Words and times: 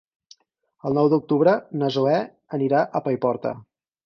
El 0.89 0.97
nou 0.99 1.09
d'octubre 1.13 1.53
na 1.83 1.91
Zoè 1.97 2.17
anirà 2.59 2.81
a 3.01 3.05
Paiporta. 3.11 3.55